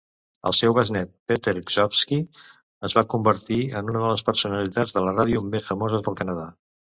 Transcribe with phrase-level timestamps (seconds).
[0.51, 2.17] El seu besnét, Peter Gzowski,
[2.89, 6.49] es va convertir en una de les personalitats de la ràdio més famoses del Canadà.